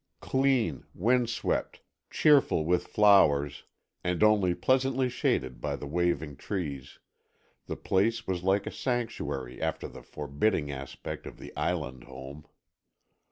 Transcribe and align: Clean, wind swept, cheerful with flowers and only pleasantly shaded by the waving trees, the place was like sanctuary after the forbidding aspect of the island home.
Clean, 0.19 0.83
wind 0.95 1.29
swept, 1.29 1.81
cheerful 2.09 2.65
with 2.65 2.87
flowers 2.87 3.65
and 4.03 4.23
only 4.23 4.55
pleasantly 4.55 5.09
shaded 5.09 5.61
by 5.61 5.75
the 5.75 5.85
waving 5.85 6.37
trees, 6.37 6.97
the 7.67 7.75
place 7.77 8.25
was 8.25 8.41
like 8.41 8.65
sanctuary 8.73 9.61
after 9.61 9.87
the 9.87 10.01
forbidding 10.01 10.71
aspect 10.71 11.27
of 11.27 11.37
the 11.37 11.55
island 11.55 12.05
home. 12.05 12.47